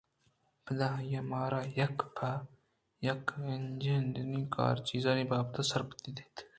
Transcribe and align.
پدا 0.65 0.87
آئیءَمارا 0.97 1.61
یک 1.79 1.97
پہ 2.15 2.31
یک 3.07 3.25
انجنانی 3.53 4.41
کارءُچیزانی 4.53 5.25
بابتءَ 5.31 5.69
سرپد 5.71 6.03
ی 6.09 6.11
دات 6.17 6.35
اَنت 6.37 6.37